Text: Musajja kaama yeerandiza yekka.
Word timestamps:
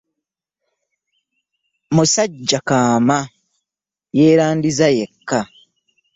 Musajja 1.95 2.59
kaama 2.67 3.17
yeerandiza 4.19 4.87
yekka. 4.97 5.39